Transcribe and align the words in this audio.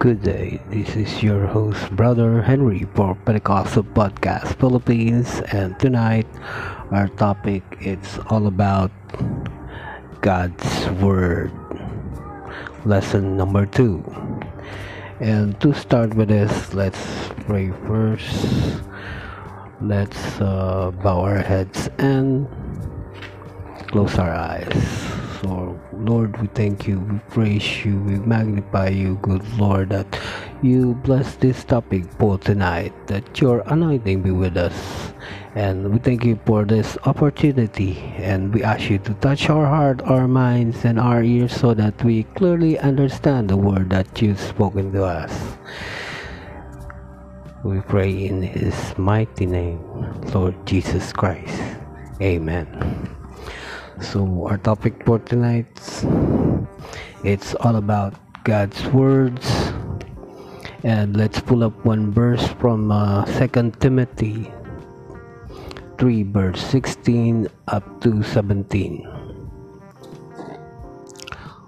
Good 0.00 0.22
day. 0.22 0.64
This 0.72 0.96
is 0.96 1.22
your 1.22 1.44
host, 1.44 1.92
Brother 1.92 2.40
Henry, 2.40 2.88
for 2.96 3.14
Pentecostal 3.28 3.84
Podcast 3.84 4.56
Philippines, 4.56 5.44
and 5.52 5.78
tonight 5.78 6.24
our 6.88 7.12
topic 7.20 7.60
is 7.84 8.18
all 8.32 8.46
about 8.46 8.88
God's 10.24 10.88
Word. 11.04 11.52
Lesson 12.88 13.36
number 13.36 13.66
two. 13.66 14.00
And 15.20 15.60
to 15.60 15.74
start 15.74 16.14
with 16.16 16.32
this, 16.32 16.72
let's 16.72 17.28
pray 17.44 17.68
first. 17.84 18.80
Let's 19.84 20.40
uh, 20.40 20.96
bow 21.04 21.20
our 21.28 21.44
heads 21.44 21.92
and 22.00 22.48
close 23.92 24.16
our 24.16 24.32
eyes. 24.32 24.72
So, 25.44 25.76
Lord, 26.04 26.40
we 26.40 26.46
thank 26.48 26.86
you, 26.86 27.00
we 27.00 27.18
praise 27.28 27.84
you, 27.84 27.98
we 28.00 28.16
magnify 28.18 28.88
you, 28.88 29.16
good 29.20 29.46
Lord, 29.58 29.90
that 29.90 30.18
you 30.62 30.94
bless 30.94 31.36
this 31.36 31.62
topic 31.62 32.04
for 32.18 32.38
tonight, 32.38 32.92
that 33.06 33.40
your 33.40 33.62
anointing 33.66 34.22
be 34.22 34.30
with 34.30 34.56
us. 34.56 35.12
And 35.54 35.92
we 35.92 35.98
thank 35.98 36.24
you 36.24 36.38
for 36.46 36.64
this 36.64 36.96
opportunity, 37.04 37.98
and 38.16 38.54
we 38.54 38.62
ask 38.62 38.88
you 38.88 38.98
to 38.98 39.14
touch 39.14 39.50
our 39.50 39.66
heart, 39.66 40.00
our 40.02 40.26
minds, 40.26 40.84
and 40.84 40.98
our 40.98 41.22
ears 41.22 41.54
so 41.54 41.74
that 41.74 42.02
we 42.02 42.22
clearly 42.34 42.78
understand 42.78 43.50
the 43.50 43.56
word 43.56 43.90
that 43.90 44.22
you've 44.22 44.40
spoken 44.40 44.92
to 44.92 45.04
us. 45.04 45.58
We 47.62 47.80
pray 47.80 48.10
in 48.10 48.40
his 48.40 48.96
mighty 48.96 49.44
name, 49.44 49.80
Lord 50.32 50.54
Jesus 50.66 51.12
Christ. 51.12 51.60
Amen. 52.22 53.19
So 54.00 54.48
our 54.48 54.56
topic 54.56 55.04
for 55.04 55.20
tonight 55.20 55.68
it's 57.22 57.54
all 57.60 57.76
about 57.76 58.16
God's 58.44 58.80
words. 58.96 59.44
And 60.82 61.14
let's 61.16 61.38
pull 61.40 61.62
up 61.62 61.84
one 61.84 62.10
verse 62.10 62.48
from 62.56 62.90
uh, 62.90 63.28
2 63.36 63.72
Timothy 63.78 64.50
3 65.98 66.22
verse 66.32 66.64
16 66.72 67.46
up 67.68 67.84
to 68.00 68.22
17. 68.24 69.04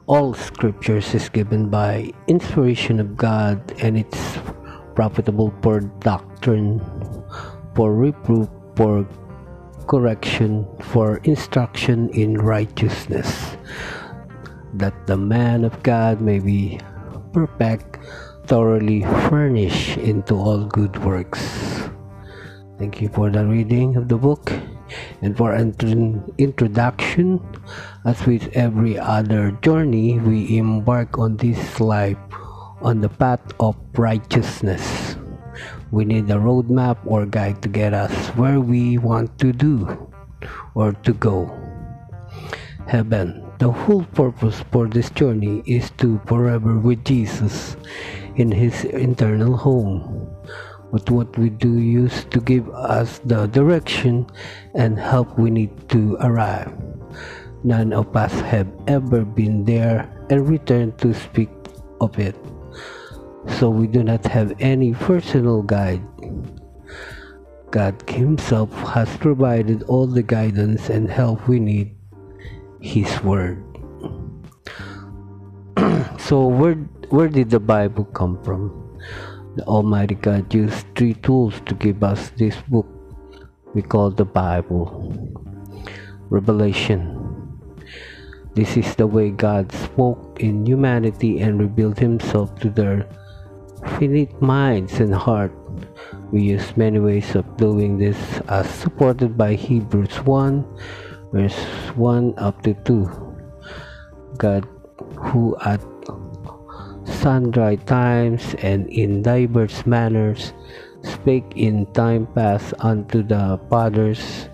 All 0.06 0.32
scriptures 0.32 1.14
is 1.14 1.28
given 1.28 1.68
by 1.68 2.12
inspiration 2.28 2.98
of 2.98 3.14
God 3.14 3.60
and 3.78 3.98
it's 3.98 4.38
profitable 4.96 5.52
for 5.62 5.80
doctrine, 6.00 6.80
for 7.76 7.92
reproof, 7.94 8.48
for 8.74 9.04
correction, 9.92 10.64
for 10.80 11.20
instruction 11.28 12.08
in 12.16 12.40
righteousness, 12.40 13.60
that 14.72 14.96
the 15.04 15.20
man 15.20 15.68
of 15.68 15.76
God 15.84 16.24
may 16.24 16.40
be 16.40 16.80
perfect, 17.36 18.00
thoroughly 18.48 19.04
furnished 19.28 20.00
into 20.00 20.32
all 20.32 20.64
good 20.64 20.96
works. 21.04 21.44
Thank 22.80 23.04
you 23.04 23.12
for 23.12 23.28
the 23.28 23.44
reading 23.44 24.00
of 24.00 24.08
the 24.08 24.16
book 24.16 24.48
and 25.20 25.36
for 25.36 25.52
an 25.52 25.76
introduction. 26.40 27.36
As 28.08 28.24
with 28.24 28.48
every 28.56 28.96
other 28.96 29.52
journey, 29.60 30.16
we 30.18 30.56
embark 30.56 31.20
on 31.20 31.36
this 31.36 31.84
life 31.84 32.16
on 32.80 33.04
the 33.04 33.12
path 33.12 33.44
of 33.60 33.76
righteousness. 33.92 35.11
We 35.92 36.08
need 36.08 36.32
a 36.32 36.40
roadmap 36.40 37.04
or 37.04 37.28
guide 37.28 37.60
to 37.60 37.68
get 37.68 37.92
us 37.92 38.32
where 38.32 38.64
we 38.64 38.96
want 38.96 39.36
to 39.44 39.52
do 39.52 40.08
or 40.72 40.96
to 41.04 41.12
go. 41.12 41.52
Heaven. 42.88 43.44
The 43.60 43.70
whole 43.70 44.08
purpose 44.16 44.64
for 44.72 44.88
this 44.88 45.10
journey 45.10 45.62
is 45.68 45.92
to 46.00 46.18
forever 46.24 46.80
with 46.80 47.04
Jesus 47.04 47.76
in 48.34 48.50
his 48.50 48.88
eternal 48.88 49.54
home. 49.54 50.32
But 50.90 51.10
what 51.12 51.36
we 51.36 51.50
do 51.52 51.76
use 51.76 52.24
to 52.32 52.40
give 52.40 52.72
us 52.72 53.20
the 53.28 53.44
direction 53.52 54.26
and 54.74 54.98
help 54.98 55.38
we 55.38 55.50
need 55.52 55.76
to 55.90 56.16
arrive. 56.24 56.72
None 57.68 57.92
of 57.92 58.16
us 58.16 58.32
have 58.48 58.72
ever 58.88 59.26
been 59.28 59.68
there 59.68 60.08
and 60.30 60.48
returned 60.48 60.96
to 61.04 61.12
speak 61.12 61.52
of 62.00 62.18
it 62.18 62.34
so 63.48 63.70
we 63.70 63.86
do 63.86 64.02
not 64.02 64.24
have 64.26 64.52
any 64.60 64.92
personal 64.94 65.62
guide. 65.62 66.02
God 67.70 67.96
Himself 68.08 68.70
has 68.92 69.08
provided 69.16 69.82
all 69.84 70.06
the 70.06 70.22
guidance 70.22 70.90
and 70.90 71.10
help 71.10 71.48
we 71.48 71.58
need, 71.58 71.96
His 72.80 73.08
Word. 73.22 73.64
so, 76.18 76.46
where, 76.46 76.74
where 77.08 77.28
did 77.28 77.50
the 77.50 77.60
Bible 77.60 78.04
come 78.04 78.42
from? 78.44 78.70
The 79.56 79.64
Almighty 79.64 80.14
God 80.14 80.52
used 80.52 80.86
three 80.96 81.14
tools 81.14 81.60
to 81.66 81.74
give 81.74 82.02
us 82.02 82.30
this 82.36 82.56
book 82.68 82.86
we 83.74 83.80
call 83.80 84.10
the 84.10 84.24
Bible. 84.24 85.12
Revelation. 86.28 87.18
This 88.54 88.76
is 88.76 88.94
the 88.96 89.06
way 89.06 89.30
God 89.30 89.72
spoke 89.72 90.40
in 90.40 90.66
humanity 90.66 91.40
and 91.40 91.58
revealed 91.58 91.98
Himself 91.98 92.54
to 92.60 92.68
their 92.68 93.08
finite 93.84 94.34
minds 94.40 95.00
and 95.00 95.14
heart. 95.14 95.52
We 96.30 96.42
use 96.42 96.76
many 96.76 96.98
ways 96.98 97.34
of 97.34 97.44
doing 97.56 97.98
this 97.98 98.16
as 98.48 98.68
supported 98.68 99.36
by 99.36 99.54
Hebrews 99.54 100.24
1 100.24 100.64
verse 101.32 101.58
1 101.96 102.34
up 102.36 102.62
to 102.62 102.74
2. 102.84 103.08
God 104.36 104.68
who 105.16 105.56
at 105.64 105.80
sundry 107.04 107.76
times 107.88 108.54
and 108.62 108.88
in 108.88 109.22
diverse 109.22 109.86
manners 109.86 110.52
spake 111.02 111.52
in 111.56 111.86
time 111.92 112.26
past 112.34 112.74
unto 112.78 113.22
the 113.22 113.58
fathers 113.70 114.48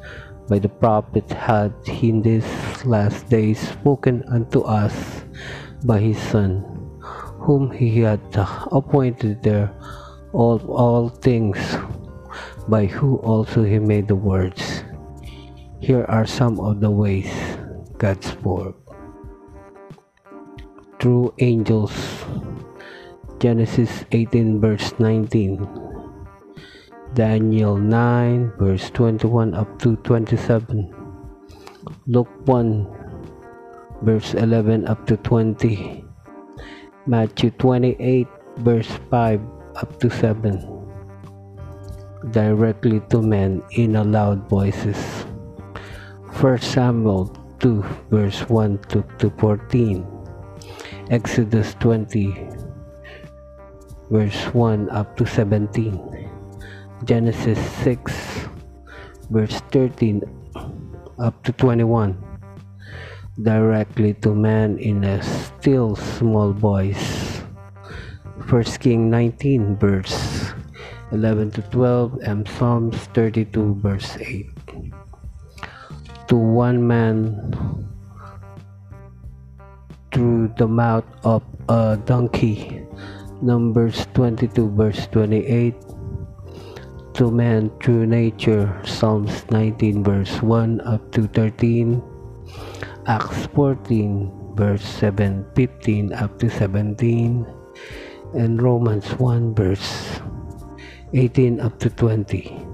by 0.48 0.58
the 0.58 0.68
prophet 0.68 1.28
had 1.30 1.72
in 2.00 2.22
these 2.22 2.48
last 2.84 3.28
days 3.28 3.60
spoken 3.60 4.24
unto 4.28 4.60
us 4.62 5.24
by 5.84 5.98
his 6.00 6.16
Son 6.16 6.77
whom 7.38 7.70
he 7.70 8.00
had 8.00 8.20
appointed 8.72 9.42
there 9.42 9.72
all, 10.32 10.60
all 10.68 11.08
things, 11.08 11.58
by 12.68 12.86
who 12.86 13.16
also 13.18 13.64
he 13.64 13.78
made 13.78 14.08
the 14.08 14.14
words. 14.14 14.84
Here 15.80 16.04
are 16.08 16.26
some 16.26 16.60
of 16.60 16.80
the 16.80 16.90
ways 16.90 17.30
God 17.96 18.22
spoke. 18.22 18.76
Through 21.00 21.32
angels, 21.38 21.94
Genesis 23.38 24.04
18, 24.10 24.60
verse 24.60 24.92
19, 24.98 25.62
Daniel 27.14 27.76
9, 27.76 28.52
verse 28.58 28.90
21 28.90 29.54
up 29.54 29.78
to 29.78 29.94
27, 30.02 30.92
Luke 32.06 32.28
1, 32.46 32.86
verse 34.02 34.34
11 34.34 34.86
up 34.86 35.06
to 35.06 35.16
20, 35.16 36.07
Matthew 37.08 37.48
28 37.56 38.28
verse 38.58 38.92
5 39.08 39.40
up 39.80 39.98
to 39.98 40.10
7 40.12 40.60
directly 42.36 43.00
to 43.08 43.22
men 43.22 43.62
in 43.72 43.96
a 43.96 44.04
loud 44.04 44.46
voices. 44.50 45.24
1 46.36 46.58
Samuel 46.60 47.32
2 47.60 47.80
verse 48.12 48.44
1 48.52 48.76
to, 48.92 49.00
to 49.16 49.30
14 49.40 50.04
Exodus 51.08 51.72
20 51.80 52.28
verse 54.10 54.44
1 54.52 54.90
up 54.90 55.16
to 55.16 55.24
17 55.24 56.28
Genesis 57.04 57.58
6 57.88 58.12
verse 59.30 59.64
13 59.72 60.20
up 61.18 61.42
to 61.42 61.52
21 61.52 62.27
directly 63.42 64.14
to 64.14 64.34
man 64.34 64.78
in 64.78 65.04
a 65.04 65.22
still 65.22 65.94
small 65.94 66.52
voice. 66.52 67.38
1 68.50 68.64
King 68.82 69.10
19 69.10 69.76
verse 69.76 70.52
11 71.12 71.50
to 71.52 71.62
12 71.62 72.18
and 72.22 72.48
Psalms 72.48 72.96
32 73.14 73.78
verse 73.80 74.16
8. 74.18 74.46
To 76.28 76.36
one 76.36 76.86
man 76.86 77.38
through 80.12 80.52
the 80.56 80.66
mouth 80.66 81.06
of 81.24 81.42
a 81.68 81.96
donkey. 82.04 82.82
Numbers 83.40 84.06
22 84.14 84.70
verse 84.74 85.06
28. 85.12 85.74
To 87.14 87.30
man 87.30 87.70
through 87.80 88.06
nature. 88.06 88.66
Psalms 88.84 89.44
19 89.50 90.02
verse 90.02 90.42
1 90.42 90.80
up 90.82 91.12
to 91.12 91.28
13 91.28 92.02
Acts 93.08 93.48
14 93.56 94.52
verse 94.54 94.84
7 94.84 95.46
15 95.56 96.12
up 96.12 96.38
to 96.38 96.50
17 96.50 97.46
and 98.34 98.62
Romans 98.62 99.08
1 99.16 99.54
verse 99.54 100.20
18 101.14 101.58
up 101.58 101.78
to 101.80 101.88
20 101.88 102.68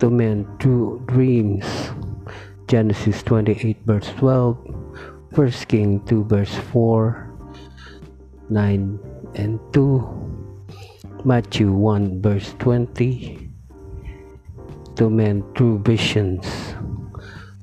to 0.00 0.08
men 0.08 0.48
through 0.58 1.04
dreams. 1.04 1.68
Genesis 2.66 3.22
28 3.22 3.76
verse 3.84 4.08
12 4.16 4.56
1 5.36 5.50
King 5.68 6.00
2 6.06 6.24
verse 6.24 6.54
4 6.72 7.30
9 8.50 8.98
and 9.36 9.60
2, 9.72 10.02
Matthew 11.24 11.70
1 11.70 12.20
verse 12.20 12.54
20, 12.58 13.48
to 14.96 15.08
men 15.08 15.44
through 15.54 15.78
visions. 15.86 16.74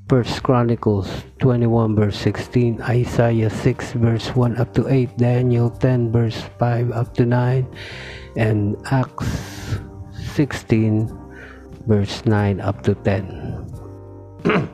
First 0.08 0.44
Chronicles 0.44 1.27
21 1.40 1.96
verse 1.96 2.18
16, 2.18 2.82
Isaiah 2.82 3.50
6 3.50 3.94
verse 3.94 4.36
1 4.36 4.58
up 4.58 4.74
to 4.74 4.88
8, 4.88 5.18
Daniel 5.18 5.70
10 5.70 6.12
verse 6.12 6.42
5 6.58 6.92
up 6.92 7.14
to 7.14 7.26
9, 7.26 7.68
and 8.36 8.76
Acts 8.92 9.80
16 10.34 11.10
verse 11.86 12.26
9 12.26 12.62
up 12.62 12.82
to 12.84 12.96
10. 12.96 13.24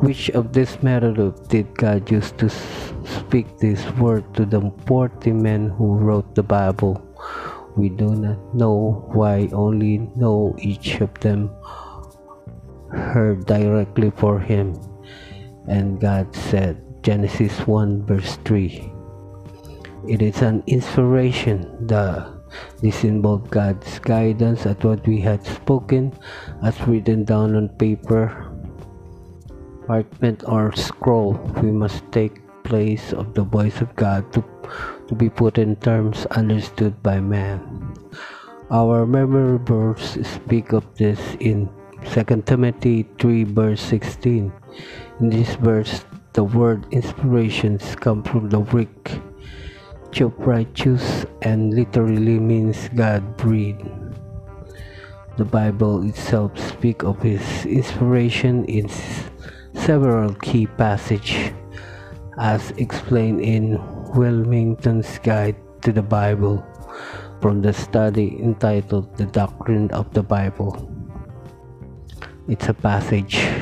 Which 0.00 0.30
of 0.30 0.52
this 0.52 0.82
method 0.82 1.18
did 1.48 1.76
God 1.76 2.10
use 2.10 2.32
to 2.38 2.48
speak 3.04 3.58
this 3.58 3.84
word 3.98 4.24
to 4.34 4.46
the 4.46 4.72
40 4.86 5.32
men 5.32 5.68
who 5.70 5.94
wrote 5.94 6.34
the 6.34 6.42
Bible? 6.42 7.02
We 7.76 7.88
do 7.90 8.14
not 8.14 8.38
know 8.54 9.04
why 9.12 9.48
only 9.52 10.10
know 10.16 10.56
each 10.58 11.00
of 11.00 11.12
them 11.20 11.50
heard 12.90 13.46
directly 13.46 14.10
for 14.16 14.40
him. 14.40 14.74
And 15.68 16.00
God 16.00 16.34
said, 16.34 16.80
Genesis 17.02 17.66
1 17.66 18.06
verse 18.06 18.36
3. 18.44 18.92
It 20.08 20.22
is 20.22 20.42
an 20.42 20.62
inspiration. 20.66 21.86
The 21.86 22.40
this 22.82 23.04
involved 23.04 23.50
God's 23.50 23.98
guidance 24.00 24.66
at 24.66 24.82
what 24.82 25.06
we 25.06 25.20
had 25.20 25.44
spoken 25.44 26.12
as 26.62 26.80
written 26.82 27.24
down 27.24 27.54
on 27.54 27.68
paper 27.78 28.50
parchment 29.86 30.42
or 30.46 30.70
scroll, 30.74 31.34
we 31.62 31.70
must 31.70 32.06
take 32.12 32.38
place 32.62 33.12
of 33.12 33.34
the 33.34 33.42
voice 33.42 33.80
of 33.80 33.90
God 33.96 34.32
to, 34.32 34.44
to 35.08 35.14
be 35.14 35.28
put 35.28 35.58
in 35.58 35.74
terms 35.76 36.26
understood 36.30 36.94
by 37.02 37.18
man. 37.18 37.58
Our 38.70 39.04
memory 39.04 39.58
verse 39.58 40.14
speak 40.22 40.72
of 40.72 40.86
this 40.94 41.18
in 41.40 41.68
2 42.06 42.46
Timothy 42.46 43.10
3 43.18 43.44
verse 43.50 43.82
16. 43.82 44.52
In 45.20 45.28
this 45.28 45.54
verse, 45.56 46.04
the 46.32 46.44
word 46.44 46.88
inspirations 46.92 47.94
come 47.94 48.24
from 48.24 48.48
the 48.48 48.60
Greek 48.60 49.20
righteous 50.38 51.26
and 51.42 51.74
literally 51.74 52.40
means 52.40 52.88
God 52.96 53.36
breathed. 53.36 53.84
The 55.36 55.44
Bible 55.44 56.08
itself 56.08 56.56
speak 56.58 57.04
of 57.04 57.20
his 57.20 57.44
inspiration 57.66 58.64
in 58.64 58.88
several 59.76 60.32
key 60.40 60.66
passages 60.66 61.52
as 62.40 62.72
explained 62.80 63.44
in 63.44 63.76
Wilmington's 64.16 65.20
Guide 65.20 65.56
to 65.82 65.92
the 65.92 66.02
Bible 66.02 66.64
from 67.44 67.60
the 67.60 67.72
study 67.72 68.40
entitled 68.40 69.16
The 69.16 69.26
Doctrine 69.26 69.90
of 69.92 70.12
the 70.16 70.22
Bible. 70.22 70.80
It's 72.48 72.68
a 72.68 72.74
passage. 72.74 73.59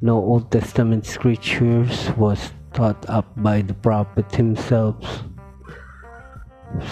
No 0.00 0.16
Old 0.16 0.48
Testament 0.48 1.04
scriptures 1.04 2.08
was 2.16 2.56
taught 2.72 3.04
up 3.04 3.28
by 3.36 3.60
the 3.60 3.76
prophet 3.76 4.32
himself. 4.32 4.96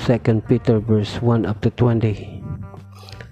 2 0.04 0.44
Peter 0.44 0.76
verse 0.76 1.16
1 1.24 1.48
up 1.48 1.56
to 1.64 1.70
20. 1.72 2.44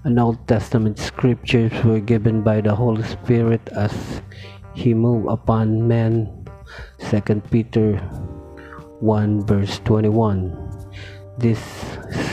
An 0.09 0.19
Old 0.19 0.41
Testament 0.49 0.97
scriptures 0.97 1.77
were 1.85 2.01
given 2.01 2.41
by 2.41 2.63
the 2.63 2.75
Holy 2.75 3.05
Spirit 3.05 3.69
as 3.77 3.93
he 4.73 4.95
moved 4.95 5.29
upon 5.29 5.87
men. 5.87 6.49
2 7.13 7.45
Peter 7.53 8.01
1 9.05 9.45
verse 9.45 9.77
21. 9.85 10.57
This 11.37 11.61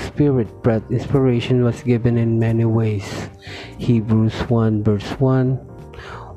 spirit 0.08 0.48
breath 0.64 0.88
inspiration 0.90 1.68
was 1.68 1.84
given 1.84 2.16
in 2.16 2.40
many 2.40 2.64
ways. 2.64 3.28
Hebrews 3.80 4.48
1 4.48 4.82
verse 4.88 5.12
1. 5.20 5.73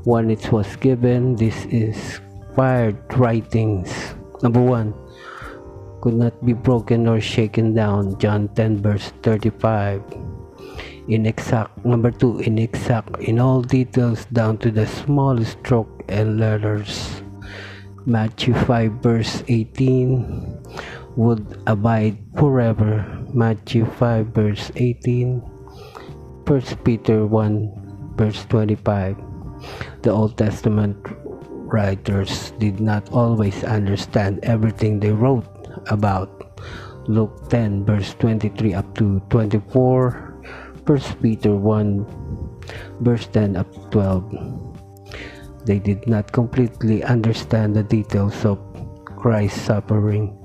When 0.07 0.31
it 0.31 0.55
was 0.55 0.71
given, 0.79 1.35
this 1.35 1.67
is 1.67 2.23
inspired 2.57 2.97
writings. 3.19 3.91
Number 4.41 4.63
1 4.63 4.95
could 6.01 6.15
not 6.15 6.33
be 6.47 6.55
broken 6.55 7.11
or 7.11 7.21
shaken 7.21 7.75
down. 7.75 8.17
John 8.23 8.47
10 8.55 8.81
verse 8.81 9.11
35 9.27 10.01
inexact. 11.09 11.85
Number 11.85 12.11
two, 12.15 12.39
inexact 12.39 13.19
in 13.19 13.43
all 13.43 13.61
details 13.61 14.25
down 14.33 14.59
to 14.65 14.71
the 14.71 14.87
smallest 14.87 15.59
stroke 15.59 16.05
and 16.09 16.39
letters. 16.39 17.21
Matthew 18.07 18.55
5 18.55 19.03
verse 19.03 19.43
18 19.49 20.63
would 21.17 21.59
abide 21.67 22.17
forever. 22.39 23.05
Matthew 23.35 23.85
5 23.99 24.27
verse 24.29 24.71
18. 24.77 25.43
1 26.47 26.63
Peter 26.87 27.27
1 27.27 28.15
verse 28.17 28.47
25. 28.47 29.26
The 30.03 30.11
Old 30.11 30.37
Testament 30.39 30.97
writers 31.67 32.53
did 32.59 32.81
not 32.81 33.11
always 33.13 33.65
understand 33.65 34.41
everything 34.43 35.01
they 35.01 35.13
wrote 35.13 35.47
about. 35.91 36.31
Luke 37.09 37.49
10 37.51 37.85
verse 37.87 38.15
23 38.19 38.75
up 38.75 38.87
to 38.99 39.23
24 39.31 40.27
First 40.87 41.19
Peter 41.19 41.51
1 41.51 42.07
verse 43.03 43.27
10 43.35 43.57
up 43.57 43.67
to 43.75 43.83
12. 43.91 45.67
They 45.67 45.83
did 45.83 46.07
not 46.07 46.31
completely 46.31 47.03
understand 47.03 47.75
the 47.75 47.83
details 47.83 48.47
of 48.47 48.63
Christ's 49.05 49.67
suffering. 49.67 50.39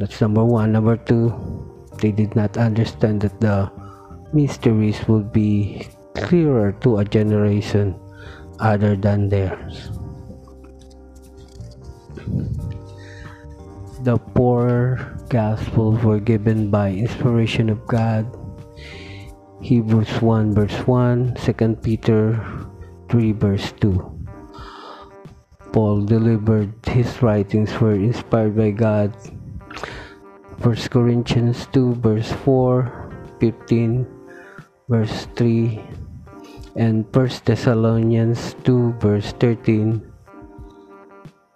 That's 0.00 0.20
number 0.20 0.44
one. 0.44 0.72
Number 0.72 0.96
two, 0.96 1.36
they 2.00 2.12
did 2.12 2.34
not 2.34 2.56
understand 2.56 3.20
that 3.28 3.40
the 3.40 3.68
mysteries 4.32 4.96
would 5.08 5.32
be 5.32 5.84
clearer 6.16 6.72
to 6.80 6.98
a 6.98 7.04
generation 7.04 7.92
other 8.58 8.96
than 8.96 9.28
theirs. 9.28 9.90
The 14.02 14.18
four 14.34 15.16
Gospels 15.28 16.02
were 16.04 16.20
given 16.20 16.70
by 16.70 16.92
inspiration 16.92 17.68
of 17.68 17.84
God 17.86 18.24
Hebrews 19.66 20.22
1 20.22 20.54
verse 20.54 20.78
1, 20.86 21.34
2 21.34 21.76
Peter 21.82 22.38
3 23.08 23.32
verse 23.32 23.72
2. 23.80 23.98
Paul 25.72 26.04
delivered 26.04 26.70
his 26.86 27.20
writings 27.22 27.72
were 27.80 27.98
inspired 27.98 28.54
by 28.54 28.70
God. 28.70 29.10
1 30.62 30.76
Corinthians 30.86 31.66
2 31.72 31.94
verse 31.98 32.30
4, 32.46 33.10
15 33.40 34.06
verse 34.88 35.26
3, 35.34 35.82
and 36.76 37.04
1 37.14 37.30
Thessalonians 37.44 38.54
2 38.64 38.92
verse 39.00 39.32
13 39.40 40.00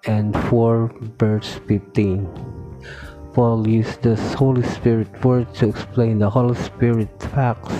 and 0.06 0.36
4 0.48 0.90
verse 1.18 1.60
15. 1.68 2.26
Paul 3.32 3.68
used 3.68 4.02
the 4.02 4.16
Holy 4.36 4.64
Spirit 4.64 5.08
word 5.24 5.54
to 5.54 5.68
explain 5.68 6.18
the 6.18 6.30
Holy 6.30 6.56
Spirit 6.56 7.10
facts. 7.30 7.74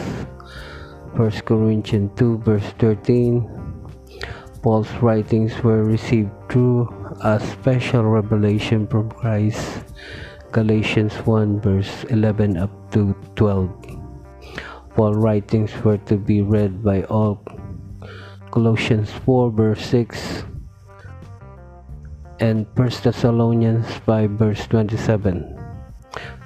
1 1.17 1.31
Corinthians 1.43 2.13
2 2.17 2.39
verse 2.39 2.71
13 2.79 3.61
Paul's 4.63 4.93
writings 5.01 5.57
were 5.65 5.85
received 5.85 6.31
through 6.51 6.85
a 7.25 7.41
special 7.41 8.05
revelation 8.05 8.87
from 8.87 9.11
Christ. 9.11 9.89
Galatians 10.53 11.15
1 11.25 11.61
verse 11.61 12.05
11 12.11 12.59
up 12.59 12.71
to 12.93 13.17
12. 13.37 13.80
Paul's 15.01 15.17
writings 15.17 15.73
were 15.81 15.97
to 16.13 16.21
be 16.21 16.45
read 16.45 16.85
by 16.85 17.09
all. 17.09 17.41
Colossians 18.53 19.09
4 19.25 19.49
verse 19.49 19.81
6 19.89 20.45
and 22.37 22.69
1 22.77 23.01
Thessalonians 23.01 23.89
5 24.05 24.31
verse 24.37 24.61
27. 24.69 25.57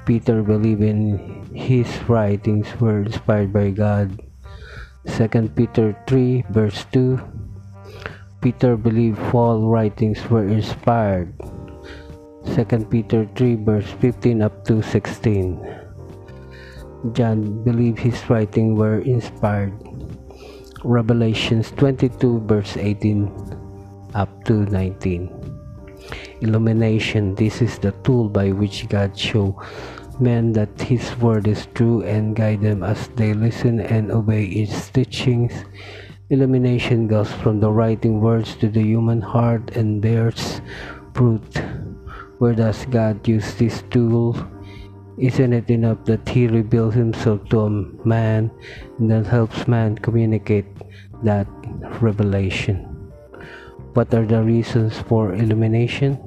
Peter 0.06 0.38
believed 0.46 0.86
in 0.86 1.18
his 1.50 1.90
writings 2.06 2.70
were 2.78 3.02
inspired 3.02 3.50
by 3.50 3.74
God. 3.74 4.22
2 5.10 5.50
Peter 5.58 5.90
3 6.06 6.46
verse 6.54 6.86
2. 6.94 7.18
Peter 8.38 8.76
believed 8.78 9.18
Paul's 9.34 9.66
writings 9.66 10.22
were 10.30 10.46
inspired. 10.46 11.34
2 12.54 12.86
Peter 12.86 13.26
3 13.34 13.66
verse 13.66 13.90
15 13.98 14.46
up 14.46 14.62
to 14.62 14.78
16. 14.78 15.83
John 17.12 17.62
believed 17.64 17.98
his 17.98 18.30
writings 18.30 18.78
were 18.78 19.00
inspired. 19.00 19.74
Revelations 20.84 21.70
22 21.72 22.40
verse 22.46 22.76
18 22.76 23.28
up 24.14 24.30
to 24.44 24.64
19 24.68 25.44
illumination. 26.40 27.34
This 27.34 27.62
is 27.62 27.78
the 27.78 27.92
tool 28.04 28.28
by 28.28 28.52
which 28.52 28.88
God 28.88 29.16
show 29.16 29.56
men 30.20 30.52
that 30.52 30.70
His 30.80 31.02
word 31.18 31.48
is 31.48 31.66
true 31.74 32.02
and 32.02 32.36
guide 32.36 32.62
them 32.62 32.82
as 32.82 33.08
they 33.16 33.34
listen 33.34 33.80
and 33.80 34.12
obey 34.12 34.44
its 34.44 34.90
teachings. 34.90 35.52
Illumination 36.30 37.06
goes 37.06 37.30
from 37.32 37.60
the 37.60 37.70
writing 37.70 38.20
words 38.20 38.54
to 38.56 38.68
the 38.68 38.82
human 38.82 39.20
heart 39.20 39.76
and 39.76 40.00
bears 40.00 40.60
fruit. 41.14 41.60
Where 42.38 42.54
does 42.54 42.86
God 42.86 43.26
use 43.26 43.54
this 43.54 43.82
tool? 43.90 44.36
Isn't 45.18 45.52
it 45.52 45.70
enough 45.70 46.04
that 46.06 46.28
He 46.28 46.46
reveals 46.46 46.94
Himself 46.94 47.48
to 47.50 47.60
a 47.60 47.70
man 48.06 48.50
and 48.98 49.10
then 49.10 49.24
helps 49.24 49.68
man 49.68 49.96
communicate 49.96 50.66
that 51.22 51.46
revelation? 52.00 52.84
What 53.94 54.12
are 54.12 54.26
the 54.26 54.42
reasons 54.42 54.98
for 54.98 55.34
illumination? 55.34 56.18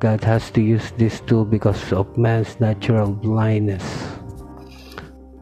God 0.00 0.24
has 0.24 0.50
to 0.52 0.60
use 0.60 0.92
this 0.96 1.20
tool 1.20 1.44
because 1.44 1.92
of 1.92 2.16
man's 2.16 2.60
natural 2.60 3.12
blindness. 3.12 3.84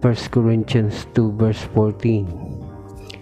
1 0.00 0.14
Corinthians 0.30 1.06
2 1.14 1.32
verse 1.32 1.62
14 1.74 2.68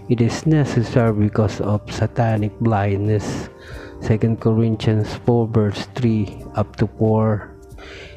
it 0.08 0.20
is 0.20 0.46
necessary 0.46 1.12
because 1.12 1.60
of 1.60 1.82
satanic 1.90 2.54
blindness. 2.60 3.48
2 4.06 4.38
Corinthians 4.38 5.18
4 5.26 5.48
verse 5.48 5.88
3 5.96 6.44
up 6.54 6.76
to 6.76 6.86
4. 6.86 7.55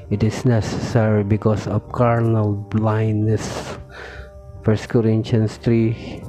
It 0.10 0.24
is 0.24 0.44
necessary 0.44 1.24
because 1.24 1.68
of 1.68 1.92
carnal 1.92 2.54
blindness. 2.56 3.78
1 4.66 4.78
Corinthians 4.89 5.58
3 5.58 6.24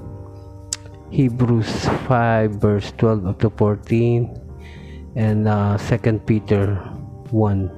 Hebrews 1.10 1.88
5 2.06 2.60
verse 2.60 2.92
12 2.98 3.26
up 3.26 3.40
to 3.40 3.50
14 3.50 4.36
and 5.16 5.48
uh, 5.48 5.78
2 5.78 6.20
Peter 6.26 6.76
1 7.32 7.68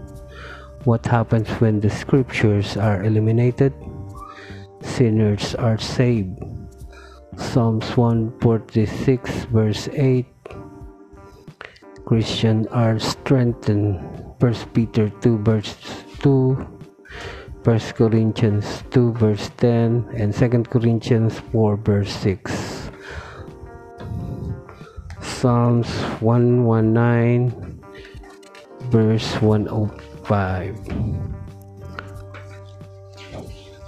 What 0.84 1.06
happens 1.06 1.48
when 1.62 1.78
the 1.78 1.88
scriptures 1.88 2.76
are 2.76 3.02
eliminated? 3.04 3.72
Sinners 4.82 5.54
are 5.54 5.78
saved 5.78 6.42
Psalms 7.38 7.96
146 7.96 9.46
verse 9.54 9.88
8 9.94 10.26
Christian 12.04 12.66
are 12.68 12.98
strengthened 12.98 14.02
1 14.42 14.74
Peter 14.74 15.06
2 15.22 15.38
verse 15.46 15.78
2 16.18 16.58
1 17.62 17.78
Corinthians 17.94 18.82
2 18.90 19.14
verse 19.14 19.46
10 19.62 20.10
and 20.18 20.34
2 20.34 20.66
Corinthians 20.66 21.38
4 21.54 21.76
verse 21.78 22.10
6 22.26 22.90
Psalms 25.22 25.86
119 26.18 27.54
verse 28.90 29.30
105 29.38 30.74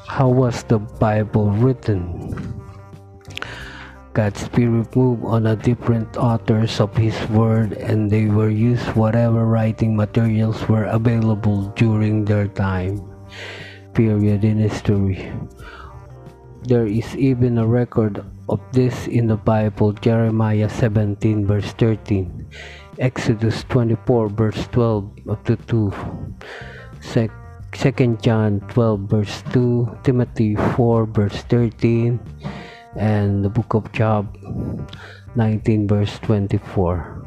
How 0.06 0.28
was 0.30 0.62
the 0.70 0.78
Bible 0.78 1.50
written? 1.50 2.30
God's 4.14 4.46
Spirit 4.46 4.94
moved 4.94 5.26
on 5.26 5.50
a 5.50 5.58
different 5.58 6.16
authors 6.16 6.78
of 6.78 6.94
His 6.96 7.18
Word 7.34 7.74
and 7.74 8.06
they 8.06 8.26
were 8.26 8.48
used 8.48 8.86
whatever 8.94 9.44
writing 9.44 9.98
materials 9.98 10.68
were 10.70 10.86
available 10.86 11.74
during 11.74 12.24
their 12.24 12.46
time 12.46 13.02
period 13.94 14.44
in 14.44 14.58
history. 14.58 15.34
There 16.62 16.86
is 16.86 17.10
even 17.16 17.58
a 17.58 17.66
record 17.66 18.22
of 18.48 18.62
this 18.70 19.06
in 19.10 19.26
the 19.26 19.36
Bible, 19.36 19.92
Jeremiah 19.92 20.70
17 20.70 21.46
verse 21.46 21.74
13, 21.74 22.46
Exodus 22.98 23.66
24 23.68 24.28
verse 24.30 24.62
12 24.70 25.26
up 25.28 25.44
to 25.44 25.56
2, 25.56 25.90
2 27.02 28.16
John 28.22 28.60
12 28.70 29.00
verse 29.10 29.42
2, 29.50 29.98
Timothy 30.04 30.54
4 30.54 31.06
verse 31.06 31.42
13, 31.50 32.20
and 32.96 33.44
the 33.44 33.48
book 33.48 33.74
of 33.74 33.90
Job 33.92 34.36
19 35.36 35.88
verse 35.88 36.18
24 36.20 37.26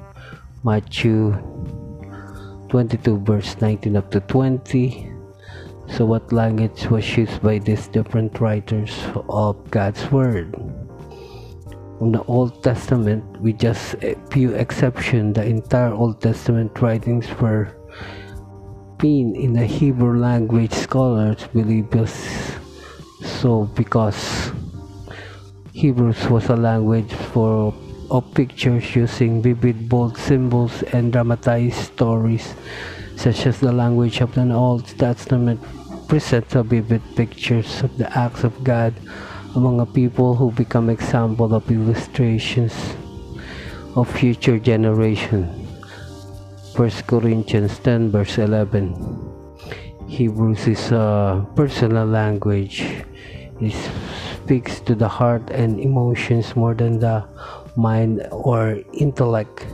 Matthew 0.63 1.31
22 2.69 3.19
verse 3.19 3.55
19 3.62 3.97
up 3.97 4.12
to 4.12 4.19
20 4.21 5.17
so 5.89 6.05
what 6.05 6.31
language 6.33 6.86
was 6.91 7.17
used 7.17 7.41
by 7.41 7.59
these 7.59 7.88
different 7.88 8.39
writers 8.39 8.91
of 9.29 9.55
God's 9.71 10.03
word? 10.12 10.53
In 12.01 12.12
the 12.12 12.21
Old 12.27 12.62
Testament 12.62 13.24
with 13.41 13.57
just 13.59 13.95
a 14.03 14.15
few 14.29 14.53
exceptions 14.53 15.36
the 15.36 15.45
entire 15.45 15.93
Old 15.93 16.21
Testament 16.21 16.79
writings 16.81 17.25
were 17.39 17.74
been 18.97 19.36
in 19.36 19.53
the 19.53 19.65
Hebrew 19.65 20.19
language 20.19 20.74
scholars 20.74 21.47
believe 21.53 21.89
this 21.89 22.53
so 23.24 23.65
because 23.74 24.51
Hebrews 25.77 26.25
was 26.34 26.50
a 26.50 26.57
language 26.57 27.13
for 27.13 27.69
of 28.10 28.25
pictures 28.34 28.96
using 28.96 29.43
vivid 29.43 29.88
bold 29.88 30.17
symbols 30.17 30.81
and 30.89 31.13
dramatized 31.13 31.93
stories 31.93 32.55
such 33.15 33.46
as 33.46 33.60
the 33.60 33.72
language 33.72 34.19
of 34.19 34.34
the 34.34 34.41
Old 34.51 34.89
Testament 34.98 35.62
presents 36.07 36.57
vivid 36.57 37.05
pictures 37.15 37.84
of 37.86 37.96
the 38.01 38.10
acts 38.17 38.43
of 38.43 38.57
God 38.63 38.91
among 39.53 39.79
a 39.79 39.86
people 39.86 40.34
who 40.34 40.50
become 40.50 40.89
example 40.89 41.53
of 41.53 41.69
illustrations 41.69 42.74
of 43.93 44.10
future 44.10 44.57
generation. 44.57 45.46
1 46.74 46.89
Corinthians 47.05 47.77
10 47.86 48.10
verse 48.10 48.39
11 48.39 48.98
Hebrews 50.10 50.65
is 50.65 50.91
a 50.91 51.46
personal 51.53 52.07
language. 52.07 52.81
It's 53.62 53.89
speaks 54.47 54.79
to 54.79 54.95
the 54.95 55.11
heart 55.11 55.43
and 55.51 55.75
emotions 55.75 56.55
more 56.55 56.71
than 56.71 57.03
the 57.03 57.19
mind 57.75 58.23
or 58.31 58.79
intellect. 58.95 59.67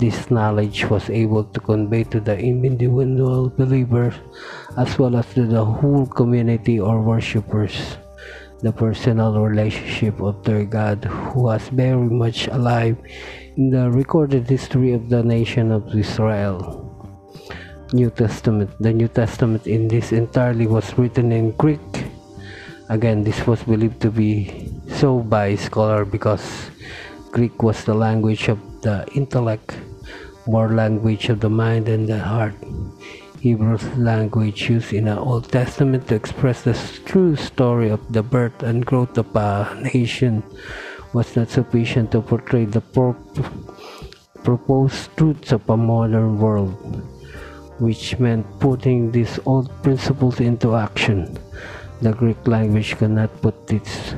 This 0.00 0.32
knowledge 0.32 0.88
was 0.88 1.12
able 1.12 1.44
to 1.52 1.60
convey 1.60 2.04
to 2.16 2.20
the 2.20 2.32
individual 2.32 3.52
believers 3.52 4.16
as 4.80 4.96
well 4.96 5.20
as 5.20 5.28
to 5.36 5.44
the 5.44 5.60
whole 5.60 6.08
community 6.08 6.80
or 6.80 7.04
worshippers 7.04 8.00
the 8.64 8.72
personal 8.72 9.36
relationship 9.36 10.16
of 10.24 10.40
their 10.48 10.64
God 10.64 11.04
who 11.04 11.52
was 11.52 11.68
very 11.68 12.08
much 12.08 12.48
alive 12.48 12.96
in 13.60 13.68
the 13.68 13.92
recorded 13.92 14.48
history 14.48 14.96
of 14.96 15.12
the 15.12 15.22
nation 15.22 15.68
of 15.68 15.92
Israel. 15.92 16.88
New 17.92 18.08
Testament. 18.08 18.72
The 18.80 18.96
New 18.96 19.08
Testament 19.08 19.66
in 19.66 19.88
this 19.88 20.10
entirely 20.10 20.66
was 20.66 20.96
written 20.96 21.32
in 21.32 21.52
Greek 21.60 21.95
Again, 22.88 23.24
this 23.24 23.46
was 23.46 23.62
believed 23.64 24.00
to 24.02 24.10
be 24.10 24.70
so 24.86 25.18
by 25.18 25.56
scholar 25.56 26.04
because 26.04 26.70
Greek 27.32 27.62
was 27.62 27.82
the 27.82 27.94
language 27.94 28.46
of 28.46 28.58
the 28.82 29.02
intellect, 29.10 29.74
more 30.46 30.70
language 30.70 31.28
of 31.28 31.40
the 31.40 31.50
mind 31.50 31.88
and 31.88 32.06
the 32.06 32.18
heart. 32.18 32.54
Hebrew 33.40 33.78
language 33.98 34.70
used 34.70 34.92
in 34.92 35.06
the 35.06 35.18
Old 35.18 35.50
Testament 35.50 36.06
to 36.08 36.14
express 36.14 36.62
the 36.62 36.78
true 37.04 37.34
story 37.34 37.90
of 37.90 38.00
the 38.12 38.22
birth 38.22 38.62
and 38.62 38.86
growth 38.86 39.18
of 39.18 39.34
a 39.34 39.74
nation 39.94 40.42
was 41.12 41.34
not 41.34 41.50
sufficient 41.50 42.12
to 42.12 42.22
portray 42.22 42.66
the 42.66 42.80
pro- 42.80 43.18
proposed 44.44 45.10
truths 45.16 45.50
of 45.50 45.68
a 45.68 45.76
modern 45.76 46.38
world, 46.38 46.74
which 47.78 48.18
meant 48.18 48.46
putting 48.60 49.10
these 49.10 49.40
old 49.44 49.70
principles 49.82 50.38
into 50.38 50.76
action. 50.76 51.36
The 52.00 52.12
Greek 52.12 52.46
language 52.46 52.96
cannot 53.00 53.32
put 53.40 53.56
its 53.72 54.14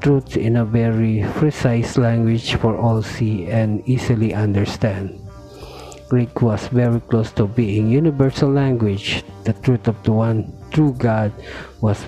truth 0.00 0.36
in 0.36 0.56
a 0.56 0.64
very 0.64 1.20
precise 1.36 1.98
language 1.98 2.54
for 2.56 2.76
all 2.80 3.02
see 3.02 3.44
and 3.46 3.84
easily 3.84 4.32
understand. 4.32 5.20
Greek 6.08 6.40
was 6.40 6.68
very 6.68 7.00
close 7.12 7.30
to 7.32 7.44
being 7.44 7.92
universal 7.92 8.48
language. 8.48 9.22
The 9.44 9.52
truth 9.52 9.86
of 9.86 10.00
the 10.02 10.12
one 10.12 10.48
true 10.72 10.96
God 10.96 11.32
was 11.82 12.00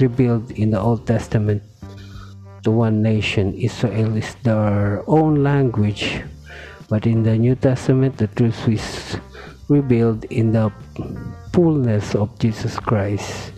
revealed 0.00 0.50
in 0.52 0.70
the 0.70 0.80
Old 0.80 1.06
Testament 1.06 1.62
to 2.64 2.70
one 2.70 3.02
nation. 3.02 3.52
Israel 3.52 4.16
is 4.16 4.34
their 4.42 5.04
own 5.04 5.44
language, 5.44 6.24
but 6.88 7.04
in 7.04 7.22
the 7.22 7.36
New 7.36 7.54
Testament, 7.54 8.16
the 8.16 8.28
truth 8.32 8.56
is 8.66 9.20
revealed 9.68 10.24
in 10.32 10.52
the 10.52 10.72
fullness 11.52 12.14
of 12.14 12.32
Jesus 12.38 12.80
Christ 12.80 13.52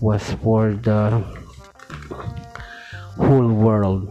was 0.00 0.22
for 0.42 0.72
the 0.72 1.24
whole 3.16 3.48
world 3.48 4.06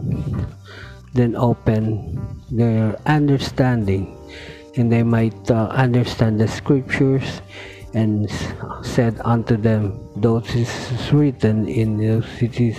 then 1.14 1.34
open 1.36 2.18
their 2.50 2.94
understanding 3.06 4.12
and 4.76 4.92
they 4.92 5.02
might 5.02 5.50
uh, 5.50 5.68
understand 5.72 6.38
the 6.38 6.46
scriptures 6.46 7.40
and 7.94 8.28
said 8.82 9.16
unto 9.24 9.56
them 9.56 9.96
those 10.16 10.44
is 10.54 10.68
written 11.12 11.68
in 11.68 11.96
the 11.96 12.20
cities 12.36 12.76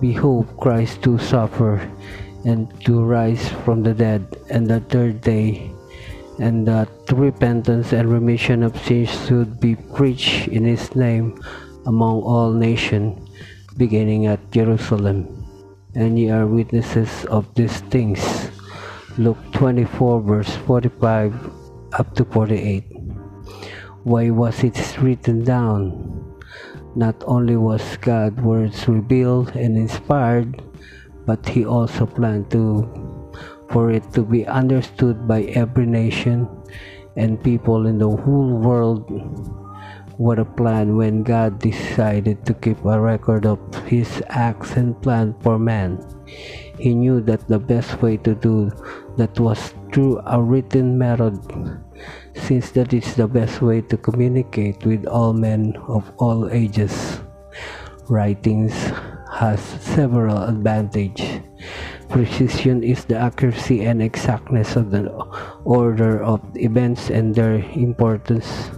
behold 0.00 0.46
christ 0.58 1.02
to 1.02 1.18
suffer 1.18 1.80
and 2.44 2.68
to 2.84 3.02
rise 3.02 3.48
from 3.64 3.82
the 3.82 3.94
dead 3.94 4.22
and 4.50 4.68
the 4.68 4.80
third 4.92 5.20
day 5.20 5.70
and 6.38 6.66
that 6.66 6.88
repentance 7.12 7.92
and 7.92 8.10
remission 8.10 8.62
of 8.62 8.76
sins 8.82 9.10
should 9.26 9.60
be 9.60 9.74
preached 9.74 10.48
in 10.48 10.64
his 10.64 10.94
name 10.94 11.38
among 11.86 12.22
all 12.22 12.52
nations, 12.52 13.18
beginning 13.76 14.26
at 14.26 14.40
Jerusalem. 14.50 15.26
And 15.94 16.18
ye 16.18 16.30
are 16.30 16.46
witnesses 16.46 17.24
of 17.26 17.52
these 17.54 17.80
things. 17.92 18.20
Luke 19.18 19.38
24, 19.52 20.20
verse 20.22 20.56
45 20.64 21.34
up 21.98 22.14
to 22.16 22.24
48. 22.24 22.84
Why 24.04 24.30
was 24.30 24.64
it 24.64 24.78
written 24.98 25.44
down? 25.44 26.32
Not 26.96 27.16
only 27.26 27.56
was 27.56 27.96
God's 27.98 28.40
words 28.40 28.88
revealed 28.88 29.54
and 29.54 29.76
inspired, 29.76 30.60
but 31.24 31.46
he 31.48 31.64
also 31.64 32.06
planned 32.06 32.50
to 32.50 32.88
for 33.72 33.90
it 33.90 34.04
to 34.12 34.22
be 34.22 34.44
understood 34.46 35.26
by 35.26 35.48
every 35.56 35.86
nation 35.86 36.46
and 37.16 37.42
people 37.42 37.86
in 37.86 37.96
the 37.98 38.08
whole 38.08 38.52
world. 38.60 39.08
What 40.20 40.38
a 40.38 40.44
plan 40.44 40.96
when 40.96 41.22
God 41.24 41.58
decided 41.58 42.44
to 42.44 42.52
keep 42.52 42.84
a 42.84 43.00
record 43.00 43.46
of 43.46 43.58
his 43.88 44.22
acts 44.28 44.76
and 44.76 45.00
plan 45.00 45.34
for 45.40 45.58
man. 45.58 46.04
He 46.78 46.94
knew 46.94 47.20
that 47.22 47.48
the 47.48 47.58
best 47.58 48.02
way 48.02 48.18
to 48.18 48.34
do 48.34 48.70
that 49.16 49.40
was 49.40 49.72
through 49.92 50.20
a 50.26 50.40
written 50.40 50.98
method, 50.98 51.40
since 52.34 52.70
that 52.72 52.92
is 52.92 53.14
the 53.14 53.26
best 53.26 53.62
way 53.62 53.80
to 53.88 53.96
communicate 53.96 54.84
with 54.84 55.06
all 55.06 55.32
men 55.32 55.76
of 55.88 56.04
all 56.18 56.48
ages. 56.52 57.20
Writings 58.08 58.74
has 59.32 59.60
several 59.80 60.44
advantages. 60.44 61.40
Precision 62.12 62.84
is 62.84 63.06
the 63.06 63.16
accuracy 63.16 63.84
and 63.88 64.02
exactness 64.02 64.76
of 64.76 64.90
the 64.90 65.08
order 65.64 66.22
of 66.22 66.44
events 66.56 67.08
and 67.08 67.34
their 67.34 67.64
importance. 67.72 68.70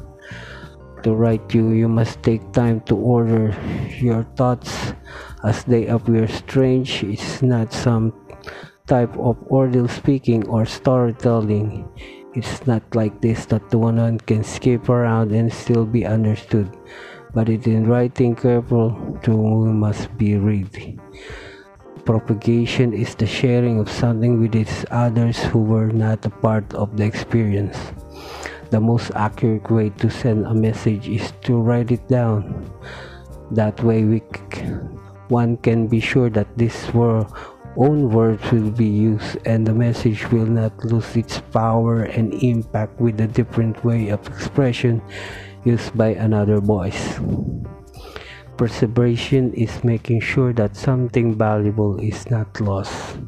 To 1.05 1.15
write 1.15 1.55
you, 1.55 1.71
you 1.71 1.89
must 1.89 2.23
take 2.23 2.43
time 2.53 2.81
to 2.89 2.97
order 2.97 3.53
your 4.01 4.25
thoughts 4.37 4.93
as 5.45 5.65
they 5.65 5.87
appear 5.87 6.27
strange. 6.29 7.05
It's 7.05 7.43
not 7.43 7.73
some 7.73 8.13
type 8.87 9.13
of 9.17 9.37
oral 9.47 9.89
speaking 9.89 10.49
or 10.49 10.65
storytelling. 10.65 11.87
It's 12.35 12.67
not 12.67 12.83
like 12.97 13.21
this 13.21 13.47
that 13.47 13.69
one 13.73 14.19
can 14.25 14.43
skip 14.43 14.89
around 14.89 15.31
and 15.31 15.53
still 15.53 15.87
be 15.87 16.05
understood 16.05 16.73
but 17.35 17.51
it 17.51 17.67
in 17.67 17.85
writing 17.85 18.35
careful 18.35 18.95
to 19.27 19.35
must 19.67 20.07
be 20.17 20.39
read. 20.39 20.71
Propagation 22.07 22.95
is 22.95 23.15
the 23.15 23.27
sharing 23.27 23.81
of 23.81 23.91
something 23.91 24.41
with 24.41 24.55
its 24.55 24.87
others 24.91 25.43
who 25.51 25.59
were 25.59 25.91
not 25.91 26.25
a 26.25 26.31
part 26.31 26.73
of 26.75 26.97
the 26.97 27.05
experience. 27.05 27.77
The 28.71 28.81
most 28.81 29.11
accurate 29.15 29.71
way 29.71 29.91
to 29.99 30.11
send 30.11 30.47
a 30.47 30.55
message 30.55 31.09
is 31.09 31.33
to 31.43 31.61
write 31.61 31.91
it 31.91 32.07
down. 32.09 32.71
That 33.51 33.83
way, 33.83 34.05
we 34.05 34.23
one 35.29 35.57
can 35.59 35.87
be 35.87 36.01
sure 36.01 36.31
that 36.31 36.49
these 36.57 36.93
were 36.93 37.27
own 37.77 38.11
words 38.11 38.43
will 38.53 38.71
be 38.71 38.87
used 38.87 39.39
and 39.47 39.67
the 39.67 39.75
message 39.75 40.31
will 40.31 40.47
not 40.47 40.73
lose 40.85 41.17
its 41.17 41.41
power 41.51 42.05
and 42.05 42.35
impact 42.43 43.01
with 43.01 43.21
a 43.21 43.27
different 43.27 43.85
way 43.85 44.11
of 44.11 44.23
expression 44.29 45.03
used 45.65 45.97
by 45.97 46.15
another 46.15 46.61
voice. 46.61 47.19
Perseveration 48.57 49.53
is 49.55 49.83
making 49.83 50.21
sure 50.21 50.53
that 50.53 50.77
something 50.77 51.35
valuable 51.35 51.99
is 51.99 52.31
not 52.31 52.61
lost. 52.61 53.19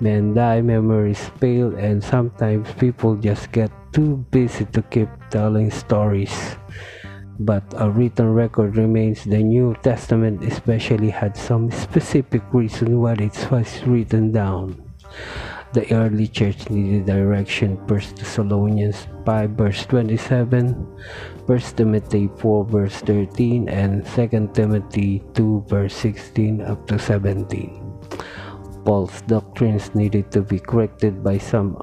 Men 0.00 0.32
die, 0.32 0.64
memories 0.64 1.20
fail, 1.36 1.76
and 1.76 2.02
sometimes 2.02 2.72
people 2.80 3.16
just 3.20 3.52
get 3.52 3.68
too 3.92 4.24
busy 4.32 4.64
to 4.72 4.80
keep 4.88 5.12
telling 5.28 5.70
stories. 5.70 6.56
But 7.40 7.64
a 7.76 7.88
written 7.88 8.32
record 8.32 8.76
remains 8.76 9.24
the 9.24 9.44
New 9.44 9.76
Testament 9.84 10.44
especially 10.44 11.08
had 11.08 11.36
some 11.36 11.70
specific 11.70 12.40
reason 12.52 13.00
why 13.00 13.20
it 13.20 13.36
was 13.52 13.68
written 13.84 14.32
down. 14.32 14.80
The 15.72 15.84
early 15.92 16.28
church 16.28 16.68
needed 16.68 17.04
direction. 17.04 17.76
1 17.84 18.16
Thessalonians 18.16 19.06
5 19.24 19.50
verse 19.50 19.84
27, 19.84 20.72
1 21.46 21.58
Timothy 21.76 22.28
4 22.40 22.64
verse 22.64 22.96
13, 23.04 23.68
and 23.68 24.04
2 24.04 24.50
Timothy 24.52 25.22
2 25.32 25.64
verse 25.68 25.94
16 25.94 26.60
up 26.60 26.88
to 26.88 26.98
17. 26.98 27.89
Paul's 28.84 29.20
doctrines 29.22 29.94
needed 29.94 30.30
to 30.32 30.42
be 30.42 30.58
corrected 30.58 31.22
by 31.22 31.38
some 31.38 31.76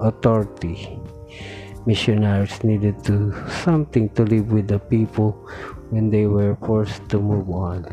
authority. 0.00 0.98
Missionaries 1.86 2.62
needed 2.64 3.02
to 3.04 3.32
something 3.64 4.08
to 4.10 4.24
live 4.24 4.52
with 4.52 4.68
the 4.68 4.78
people 4.78 5.32
when 5.90 6.10
they 6.10 6.26
were 6.26 6.56
forced 6.66 7.08
to 7.08 7.18
move 7.18 7.48
on. 7.50 7.86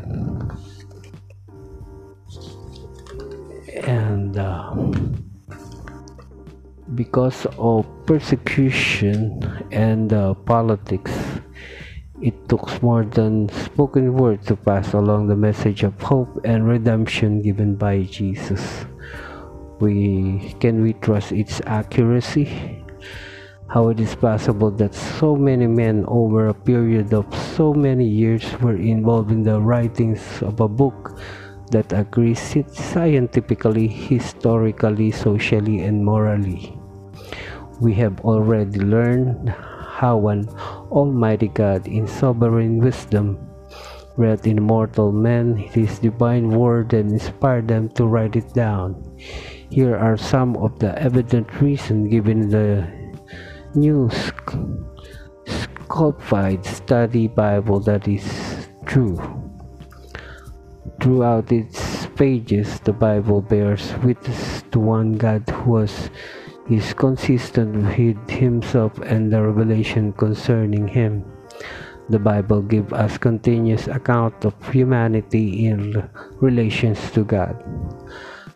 And 3.86 4.36
uh, 4.36 4.74
because 6.94 7.46
of 7.58 7.86
persecution 8.06 9.40
and 9.72 10.12
uh, 10.12 10.34
politics, 10.34 11.12
it 12.20 12.48
took 12.48 12.82
more 12.82 13.04
than 13.04 13.48
spoken 13.48 14.14
word 14.14 14.42
to 14.42 14.56
pass 14.56 14.92
along 14.92 15.28
the 15.28 15.36
message 15.36 15.82
of 15.82 16.00
hope 16.00 16.40
and 16.44 16.66
redemption 16.66 17.42
given 17.42 17.76
by 17.76 18.02
Jesus. 18.02 18.86
We 19.80 20.54
can 20.60 20.82
we 20.82 20.94
trust 20.94 21.32
its 21.32 21.60
accuracy? 21.66 22.82
How 23.68 23.90
it 23.90 24.00
is 24.00 24.16
possible 24.16 24.70
that 24.72 24.94
so 24.94 25.36
many 25.36 25.66
men 25.66 26.04
over 26.08 26.48
a 26.48 26.54
period 26.54 27.12
of 27.12 27.28
so 27.54 27.74
many 27.74 28.08
years 28.08 28.42
were 28.60 28.76
involved 28.76 29.30
in 29.30 29.42
the 29.42 29.60
writings 29.60 30.20
of 30.42 30.60
a 30.60 30.68
book 30.68 31.20
that 31.70 31.92
agrees 31.92 32.40
scientifically, 32.72 33.86
historically, 33.86 35.10
socially, 35.10 35.84
and 35.84 36.02
morally 36.02 36.78
we 37.80 37.94
have 37.94 38.20
already 38.22 38.80
learned 38.80 39.48
how 39.48 40.28
an 40.28 40.48
Almighty 40.90 41.48
God, 41.48 41.86
in 41.86 42.06
sovereign 42.06 42.78
wisdom, 42.78 43.38
read 44.16 44.46
in 44.46 44.62
mortal 44.62 45.12
men 45.12 45.56
His 45.56 45.98
divine 45.98 46.50
word 46.50 46.92
and 46.92 47.12
inspired 47.12 47.68
them 47.68 47.88
to 47.90 48.06
write 48.06 48.36
it 48.36 48.52
down. 48.54 48.96
Here 49.70 49.96
are 49.96 50.16
some 50.16 50.56
of 50.56 50.78
the 50.78 50.96
evident 51.00 51.60
reasons 51.60 52.10
given 52.10 52.42
in 52.42 52.48
the 52.48 52.88
New 53.74 54.10
Scofield 55.46 56.64
Study 56.64 57.28
Bible 57.28 57.80
that 57.80 58.08
is 58.08 58.68
true. 58.86 59.20
Throughout 61.00 61.52
its 61.52 62.06
pages, 62.16 62.80
the 62.80 62.92
Bible 62.92 63.40
bears 63.40 63.94
witness 64.02 64.64
to 64.72 64.80
one 64.80 65.12
God 65.12 65.48
who 65.48 65.70
was 65.70 66.10
is 66.70 66.92
consistent 66.92 67.72
with 67.96 68.20
himself 68.28 68.98
and 69.00 69.32
the 69.32 69.40
revelation 69.40 70.12
concerning 70.12 70.86
him. 70.86 71.24
The 72.08 72.18
Bible 72.18 72.62
gives 72.62 72.92
us 72.92 73.18
continuous 73.18 73.88
account 73.88 74.44
of 74.44 74.54
humanity 74.72 75.66
in 75.66 76.08
relations 76.40 76.98
to 77.12 77.24
God. 77.24 77.56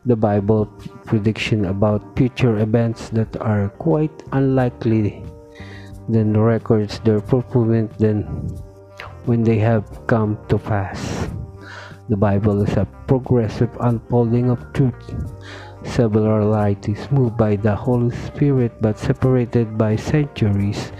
The 0.04 0.16
Bible 0.16 0.66
prediction 1.04 1.66
about 1.66 2.16
future 2.16 2.58
events 2.58 3.08
that 3.10 3.36
are 3.40 3.68
quite 3.76 4.12
unlikely 4.32 5.24
then 6.08 6.36
records 6.36 6.98
their 7.00 7.20
fulfillment 7.20 7.96
then 7.98 8.24
when 9.24 9.44
they 9.44 9.58
have 9.58 9.84
come 10.06 10.36
to 10.48 10.58
pass. 10.58 11.28
The 12.08 12.16
Bible 12.16 12.60
is 12.62 12.76
a 12.76 12.88
progressive 13.06 13.70
unfolding 13.80 14.50
of 14.50 14.60
truth 14.72 15.14
Several 15.84 16.48
varieties 16.48 17.10
moved 17.10 17.36
by 17.36 17.56
the 17.56 17.74
Holy 17.74 18.14
Spirit 18.14 18.72
but 18.80 18.98
separated 18.98 19.76
by 19.76 19.96
centuries 19.96 20.92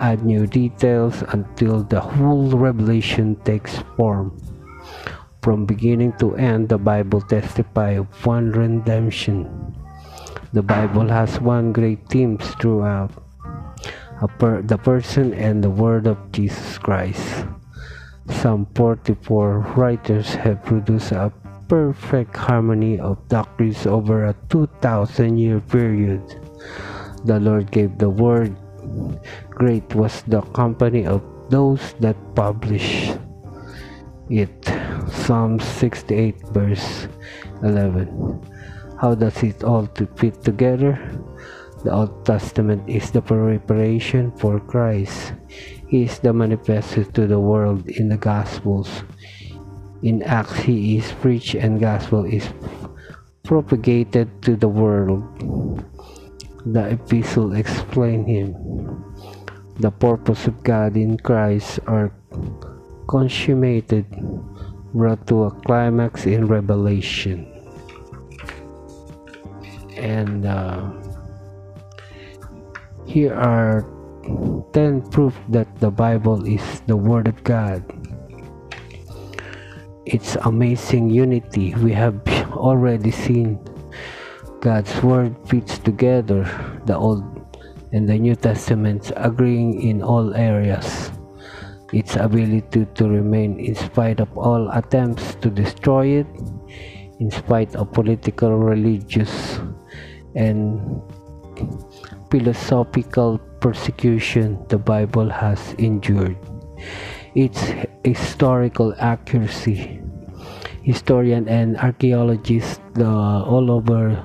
add 0.00 0.24
new 0.24 0.46
details 0.46 1.22
until 1.28 1.82
the 1.82 2.00
whole 2.00 2.50
revelation 2.50 3.36
takes 3.44 3.78
form. 3.96 4.36
From 5.42 5.66
beginning 5.66 6.14
to 6.18 6.36
end, 6.36 6.68
the 6.68 6.78
Bible 6.78 7.20
testifies 7.20 8.00
of 8.00 8.26
one 8.26 8.50
redemption. 8.50 9.48
The 10.52 10.62
Bible 10.62 11.08
has 11.08 11.40
one 11.40 11.72
great 11.72 12.08
theme 12.08 12.38
throughout 12.38 13.12
per, 14.38 14.62
the 14.62 14.78
person 14.78 15.34
and 15.34 15.62
the 15.62 15.70
word 15.70 16.06
of 16.06 16.16
Jesus 16.32 16.78
Christ. 16.78 17.44
Some 18.30 18.66
44 18.74 19.76
writers 19.76 20.34
have 20.34 20.64
produced 20.64 21.12
a 21.12 21.32
perfect 21.68 22.36
harmony 22.36 22.98
of 22.98 23.16
doctrines 23.28 23.86
over 23.86 24.26
a 24.26 24.36
2,000 24.48 25.38
year 25.38 25.60
period. 25.60 26.22
The 27.24 27.40
Lord 27.40 27.70
gave 27.70 27.98
the 27.98 28.10
word. 28.10 28.54
Great 29.50 29.94
was 29.94 30.22
the 30.28 30.42
company 30.52 31.06
of 31.06 31.22
those 31.48 31.94
that 32.00 32.16
publish 32.34 33.12
it. 34.28 34.52
Psalm 35.08 35.60
68 35.60 36.36
verse 36.52 37.08
11. 37.62 38.40
How 39.00 39.14
does 39.14 39.42
it 39.42 39.64
all 39.64 39.86
to 39.98 40.06
fit 40.16 40.42
together? 40.42 40.96
The 41.84 41.92
Old 41.92 42.24
Testament 42.24 42.88
is 42.88 43.10
the 43.10 43.20
preparation 43.20 44.32
for 44.40 44.60
Christ. 44.60 45.34
He 45.88 46.04
is 46.04 46.18
the 46.18 46.32
manifested 46.32 47.14
to 47.14 47.26
the 47.26 47.38
world 47.38 47.86
in 47.88 48.08
the 48.08 48.16
Gospels 48.16 49.04
in 50.04 50.20
Acts 50.22 50.68
he 50.68 51.00
is 51.00 51.08
preached 51.24 51.56
and 51.56 51.80
gospel 51.80 52.28
is 52.28 52.44
propagated 53.42 54.28
to 54.44 54.54
the 54.54 54.68
world. 54.68 55.24
the 56.64 56.96
epistle 56.96 57.56
explain 57.56 58.24
him. 58.24 58.52
The 59.80 59.90
purpose 59.90 60.46
of 60.46 60.62
God 60.64 60.96
in 60.96 61.16
Christ 61.20 61.80
are 61.86 62.12
consummated, 63.08 64.08
brought 64.92 65.26
to 65.28 65.44
a 65.44 65.50
climax 65.64 66.24
in 66.24 66.48
Revelation. 66.48 67.48
And 69.96 70.44
uh, 70.44 70.88
here 73.04 73.36
are 73.36 73.84
10 74.72 75.04
proof 75.12 75.36
that 75.48 75.68
the 75.80 75.90
Bible 75.90 76.44
is 76.48 76.64
the 76.88 76.96
Word 76.96 77.28
of 77.28 77.44
God. 77.44 77.84
Its 80.06 80.36
amazing 80.44 81.08
unity 81.08 81.74
we 81.76 81.92
have 81.92 82.20
already 82.52 83.10
seen 83.10 83.58
God's 84.60 84.92
Word 85.02 85.34
fits 85.48 85.78
together 85.78 86.44
the 86.84 86.96
Old 86.96 87.24
and 87.92 88.08
the 88.08 88.18
New 88.18 88.34
Testaments, 88.34 89.12
agreeing 89.16 89.80
in 89.80 90.02
all 90.02 90.34
areas. 90.34 91.10
Its 91.92 92.16
ability 92.16 92.86
to 92.96 93.08
remain 93.08 93.60
in 93.60 93.74
spite 93.74 94.20
of 94.20 94.28
all 94.36 94.68
attempts 94.72 95.36
to 95.36 95.48
destroy 95.48 96.20
it, 96.20 96.26
in 97.20 97.30
spite 97.30 97.76
of 97.76 97.92
political, 97.92 98.50
religious, 98.50 99.60
and 100.34 101.00
philosophical 102.30 103.38
persecution 103.60 104.58
the 104.68 104.76
Bible 104.76 105.30
has 105.30 105.72
endured. 105.78 106.36
Its 107.34 107.62
historical 108.04 108.94
accuracy. 108.98 110.00
Historian 110.82 111.48
and 111.48 111.76
archaeologists 111.78 112.80
uh, 112.98 113.42
all 113.42 113.70
over 113.70 114.22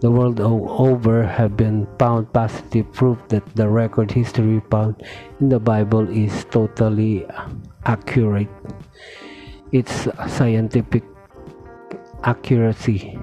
the 0.00 0.10
world 0.10 0.38
over 0.38 1.26
have 1.26 1.56
been 1.56 1.88
found 1.98 2.32
positive 2.32 2.86
proof 2.92 3.18
that 3.28 3.42
the 3.56 3.66
record 3.66 4.12
history 4.12 4.62
found 4.70 4.94
in 5.40 5.48
the 5.48 5.58
Bible 5.58 6.06
is 6.08 6.44
totally 6.50 7.26
accurate. 7.84 8.48
Its 9.72 10.06
scientific 10.28 11.02
accuracy. 12.22 13.18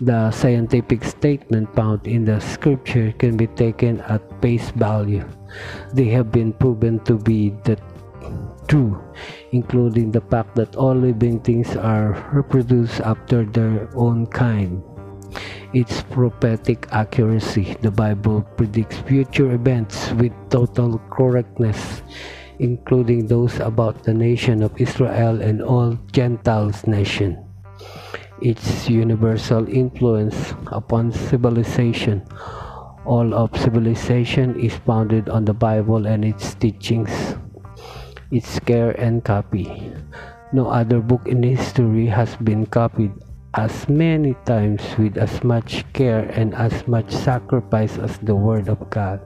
The 0.00 0.30
scientific 0.30 1.04
statement 1.04 1.74
found 1.76 2.06
in 2.06 2.24
the 2.24 2.40
scripture 2.40 3.12
can 3.18 3.36
be 3.36 3.46
taken 3.48 4.00
at 4.08 4.24
face 4.40 4.70
value. 4.70 5.28
They 5.92 6.08
have 6.08 6.32
been 6.32 6.52
proven 6.52 7.00
to 7.04 7.18
be 7.18 7.50
the 7.64 7.76
true, 8.70 8.94
including 9.50 10.14
the 10.14 10.22
fact 10.30 10.54
that 10.54 10.76
all 10.78 10.94
living 10.94 11.42
things 11.42 11.74
are 11.74 12.14
reproduced 12.30 13.02
after 13.02 13.42
their 13.44 13.90
own 13.98 14.30
kind 14.30 14.78
its 15.72 16.02
prophetic 16.10 16.86
accuracy. 16.90 17.76
The 17.80 17.90
Bible 17.90 18.42
predicts 18.56 18.98
future 19.06 19.52
events 19.52 20.10
with 20.18 20.32
total 20.50 20.98
correctness, 21.10 22.02
including 22.58 23.26
those 23.26 23.58
about 23.60 24.02
the 24.02 24.14
nation 24.14 24.62
of 24.62 24.74
Israel 24.80 25.40
and 25.40 25.62
all 25.62 25.98
Gentiles 26.12 26.86
nation. 26.86 27.38
Its 28.42 28.88
universal 28.88 29.68
influence 29.68 30.54
upon 30.72 31.12
civilization. 31.12 32.24
All 33.04 33.34
of 33.34 33.54
civilization 33.56 34.58
is 34.58 34.74
founded 34.86 35.28
on 35.28 35.44
the 35.44 35.54
Bible 35.54 36.06
and 36.06 36.24
its 36.24 36.54
teachings. 36.54 37.10
Its 38.30 38.62
care 38.62 38.94
and 38.94 39.24
copy. 39.24 39.90
No 40.54 40.70
other 40.70 41.02
book 41.02 41.26
in 41.26 41.42
history 41.42 42.06
has 42.06 42.36
been 42.38 42.64
copied 42.64 43.10
as 43.54 43.88
many 43.88 44.38
times 44.46 44.78
with 44.94 45.18
as 45.18 45.42
much 45.42 45.82
care 45.92 46.30
and 46.38 46.54
as 46.54 46.86
much 46.86 47.10
sacrifice 47.10 47.98
as 47.98 48.18
the 48.22 48.34
Word 48.34 48.68
of 48.70 48.78
God. 48.88 49.18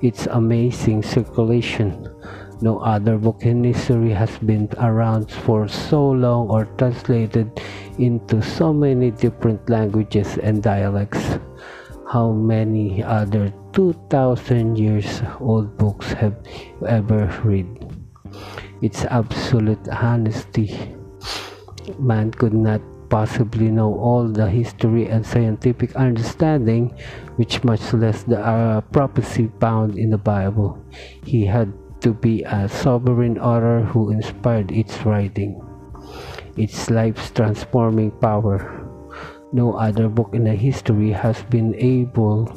Its 0.00 0.24
amazing 0.32 1.02
circulation. 1.02 2.08
No 2.64 2.80
other 2.80 3.18
book 3.18 3.44
in 3.44 3.62
history 3.62 4.16
has 4.16 4.32
been 4.40 4.72
around 4.80 5.30
for 5.30 5.68
so 5.68 6.00
long 6.00 6.48
or 6.48 6.64
translated 6.80 7.60
into 7.98 8.40
so 8.40 8.72
many 8.72 9.10
different 9.10 9.68
languages 9.68 10.38
and 10.40 10.62
dialects. 10.62 11.36
How 12.08 12.32
many 12.32 13.04
other 13.04 13.52
2,000 13.72 14.78
years 14.78 15.20
old 15.40 15.76
books 15.76 16.12
have 16.16 16.40
ever 16.88 17.28
read? 17.44 17.93
Its 18.84 19.08
absolute 19.08 19.80
honesty. 19.88 20.76
Man 21.96 22.28
could 22.36 22.52
not 22.52 22.84
possibly 23.08 23.70
know 23.72 23.96
all 23.96 24.28
the 24.28 24.44
history 24.44 25.08
and 25.08 25.24
scientific 25.24 25.96
understanding, 25.96 26.92
which 27.40 27.64
much 27.64 27.94
less 27.94 28.28
the 28.28 28.36
uh, 28.36 28.82
prophecy 28.92 29.48
found 29.56 29.96
in 29.96 30.10
the 30.10 30.20
Bible. 30.20 30.76
He 31.24 31.46
had 31.46 31.72
to 32.02 32.12
be 32.12 32.44
a 32.44 32.68
sovereign 32.68 33.38
author 33.38 33.80
who 33.80 34.10
inspired 34.12 34.68
its 34.68 35.00
writing, 35.08 35.64
its 36.58 36.90
life's 36.90 37.30
transforming 37.30 38.10
power. 38.20 38.84
No 39.52 39.80
other 39.80 40.12
book 40.12 40.34
in 40.34 40.44
the 40.44 40.52
history 40.52 41.08
has 41.08 41.40
been 41.48 41.72
able 41.80 42.52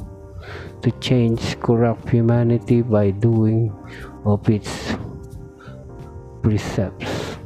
to 0.81 0.91
change 0.99 1.55
corrupt 1.61 2.09
humanity 2.09 2.81
by 2.81 3.11
doing 3.11 3.71
of 4.25 4.49
its 4.49 4.96
precepts. 6.41 7.37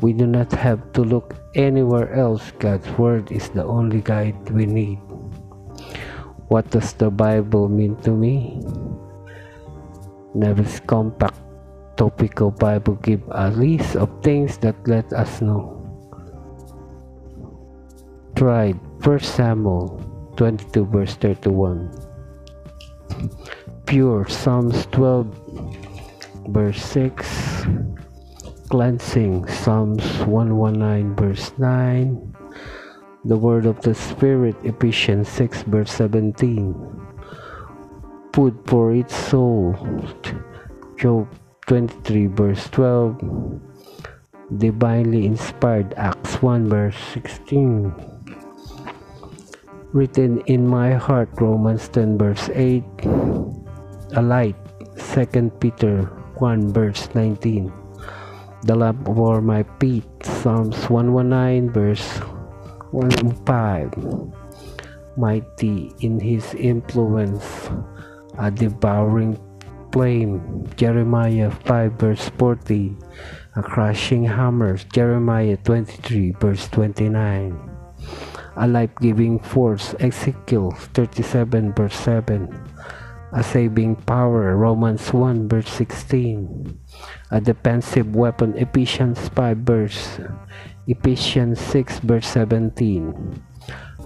We 0.00 0.12
do 0.12 0.26
not 0.26 0.52
have 0.52 0.92
to 0.92 1.02
look 1.02 1.36
anywhere 1.54 2.12
else. 2.14 2.52
God's 2.58 2.88
Word 2.96 3.30
is 3.30 3.48
the 3.50 3.64
only 3.64 4.00
guide 4.00 4.50
we 4.50 4.66
need. 4.66 4.98
What 6.48 6.70
does 6.70 6.94
the 6.94 7.10
Bible 7.10 7.68
mean 7.68 7.96
to 8.02 8.10
me? 8.10 8.58
Nave's 10.34 10.80
compact 10.80 11.38
topical 11.96 12.50
Bible 12.50 12.94
give 13.04 13.20
a 13.28 13.50
list 13.50 13.94
of 13.94 14.08
things 14.22 14.56
that 14.58 14.74
let 14.88 15.12
us 15.12 15.42
know. 15.42 15.76
Tried 18.34 18.80
1 19.04 19.20
Samuel 19.20 20.00
22 20.36 20.86
verse 20.86 21.14
31. 21.16 21.92
Pure 23.84 24.28
Psalms 24.28 24.86
12 24.92 25.28
verse 26.52 26.82
6 26.82 27.66
cleansing 28.70 29.46
Psalms 29.46 30.02
119 30.26 31.14
verse 31.14 31.52
9 31.58 32.36
the 33.24 33.36
word 33.36 33.66
of 33.66 33.80
the 33.82 33.94
spirit 33.94 34.56
Ephesians 34.64 35.28
6 35.28 35.62
verse 35.70 35.92
17 35.92 36.74
food 38.32 38.58
for 38.66 38.94
its 38.94 39.14
soul 39.14 39.74
Job 40.98 41.28
23 41.66 42.26
verse 42.26 42.68
12 42.70 43.18
divinely 44.58 45.26
inspired 45.26 45.94
Acts 45.96 46.42
1 46.42 46.68
verse 46.68 46.98
16 47.14 47.94
written 49.92 50.40
in 50.46 50.66
my 50.66 50.94
heart 50.94 51.30
Romans 51.40 51.88
10 51.88 52.18
verse 52.18 52.50
8 52.54 52.84
a 54.14 54.22
light 54.22 54.56
2 54.98 55.50
Peter 55.58 56.19
1 56.40 56.72
verse 56.72 57.08
19 57.14 57.72
the 58.62 58.76
lamp 58.76 59.06
for 59.06 59.40
my 59.40 59.64
feet. 59.80 60.04
Psalms 60.22 60.76
119 60.90 61.72
verse 61.72 62.20
105. 62.92 63.96
Mighty 65.16 65.92
in 66.00 66.20
his 66.20 66.54
influence, 66.54 67.70
a 68.38 68.50
devouring 68.50 69.40
flame. 69.92 70.68
Jeremiah 70.76 71.50
5 71.64 71.92
verse 71.92 72.28
40. 72.36 72.96
A 73.56 73.62
crushing 73.62 74.24
hammer. 74.24 74.76
Jeremiah 74.92 75.56
23 75.64 76.32
verse 76.40 76.68
29. 76.68 77.56
A 78.56 78.66
life-giving 78.68 79.40
force. 79.40 79.94
Ezekiel 80.00 80.70
37 80.92 81.72
verse 81.72 81.96
7 81.96 82.69
a 83.32 83.42
saving 83.42 83.94
power 83.94 84.56
Romans 84.56 85.12
1 85.12 85.48
verse 85.48 85.70
16 85.70 86.78
a 87.30 87.40
defensive 87.40 88.16
weapon 88.16 88.56
Ephesians 88.58 89.28
5 89.30 89.56
verse 89.58 90.18
Ephesians 90.86 91.60
6 91.60 92.00
verse 92.00 92.26
17 92.26 93.14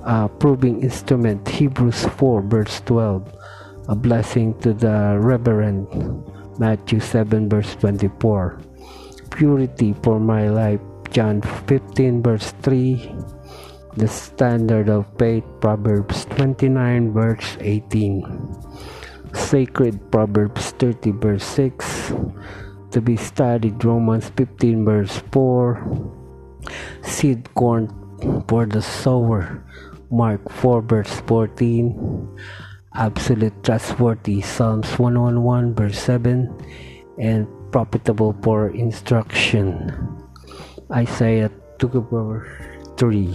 a 0.05 0.29
proving 0.29 0.83
instrument 0.83 1.49
Hebrews 1.49 2.05
4 2.21 2.43
verse 2.43 2.81
12 2.85 3.33
a 3.89 3.97
blessing 3.97 4.53
to 4.61 4.73
the 4.73 5.17
reverend 5.19 5.89
Matthew 6.59 7.01
7 7.01 7.49
verse 7.49 7.75
24 7.77 8.61
purity 9.31 9.95
for 10.03 10.21
my 10.21 10.49
life 10.49 10.81
John 11.11 11.41
15 11.41 12.23
verse 12.23 12.53
3 12.61 13.01
the 13.97 14.09
standard 14.09 14.89
of 14.89 15.07
faith 15.19 15.45
Proverbs 15.61 16.27
29 16.37 17.13
verse 17.13 17.57
18 17.61 18.27
sacred 19.55 20.11
Proverbs 20.11 20.75
30 20.83 21.15
verse 21.23 21.47
6 21.47 22.11
to 22.91 22.99
be 22.99 23.15
studied 23.15 23.79
Romans 23.87 24.27
15 24.35 24.83
verse 24.83 25.23
4 25.31 25.79
seed 27.07 27.47
corn 27.55 27.87
for 28.51 28.67
the 28.67 28.83
sower 28.83 29.63
Mark 30.11 30.43
4 30.51 30.83
verse 30.83 31.23
14, 31.31 31.95
absolute 32.95 33.55
trustworthy 33.63 34.43
Psalms 34.43 34.91
111 34.99 35.75
verse 35.75 35.99
7, 35.99 36.51
and 37.19 37.47
profitable 37.71 38.35
for 38.43 38.71
instruction 38.71 39.91
Isaiah 40.91 41.51
2 41.79 42.07
verse 42.11 42.51
3. 42.99 43.31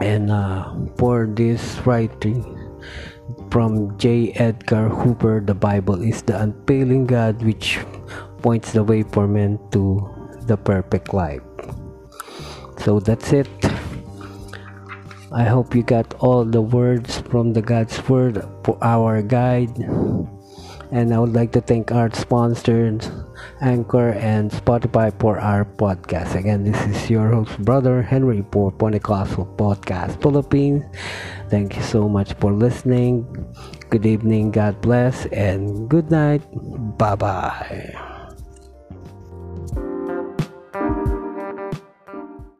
And 0.00 0.32
uh, 0.32 0.72
for 0.96 1.28
this 1.28 1.60
writing 1.84 2.59
from 3.50 3.96
J. 3.98 4.32
Edgar 4.32 4.88
Hoover, 4.88 5.40
the 5.44 5.54
Bible 5.54 6.02
is 6.02 6.22
the 6.22 6.40
unfailing 6.40 7.06
God 7.06 7.42
which 7.42 7.78
points 8.42 8.72
the 8.72 8.84
way 8.84 9.02
for 9.02 9.26
men 9.26 9.58
to 9.72 10.02
the 10.46 10.56
perfect 10.56 11.12
life. 11.12 11.42
So 12.78 13.00
that's 13.00 13.32
it. 13.32 13.48
I 15.30 15.44
hope 15.44 15.74
you 15.74 15.82
got 15.82 16.12
all 16.18 16.44
the 16.44 16.60
words 16.60 17.20
from 17.30 17.52
the 17.52 17.62
God's 17.62 17.96
Word 18.08 18.42
for 18.64 18.76
our 18.82 19.22
guide. 19.22 19.78
And 20.90 21.14
I 21.14 21.20
would 21.20 21.34
like 21.34 21.52
to 21.52 21.60
thank 21.60 21.92
our 21.92 22.10
sponsors, 22.10 23.12
Anchor 23.60 24.10
and 24.18 24.50
Spotify 24.50 25.14
for 25.20 25.38
our 25.38 25.64
podcast. 25.64 26.34
Again, 26.34 26.64
this 26.64 26.80
is 26.82 27.08
your 27.08 27.30
host, 27.30 27.62
Brother 27.62 28.02
Henry 28.02 28.44
for 28.50 28.72
Pentecostal 28.72 29.46
Podcast 29.54 30.20
Philippines. 30.20 30.82
Thank 31.50 31.76
you 31.76 31.82
so 31.82 32.08
much 32.08 32.34
for 32.34 32.52
listening. 32.52 33.26
Good 33.90 34.06
evening, 34.06 34.52
God 34.52 34.80
bless, 34.80 35.26
and 35.34 35.90
good 35.90 36.10
night. 36.10 36.46
Bye 36.96 37.16
bye. 37.16 38.09